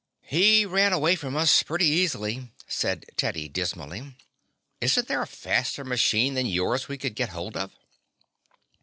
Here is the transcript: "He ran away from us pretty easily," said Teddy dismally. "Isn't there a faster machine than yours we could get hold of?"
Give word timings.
"He 0.25 0.65
ran 0.65 0.93
away 0.93 1.15
from 1.15 1.37
us 1.37 1.61
pretty 1.61 1.85
easily," 1.85 2.49
said 2.67 3.05
Teddy 3.17 3.47
dismally. 3.47 4.15
"Isn't 4.81 5.07
there 5.07 5.21
a 5.21 5.27
faster 5.27 5.83
machine 5.85 6.33
than 6.33 6.47
yours 6.47 6.87
we 6.87 6.97
could 6.97 7.13
get 7.13 7.29
hold 7.29 7.55
of?" 7.55 7.69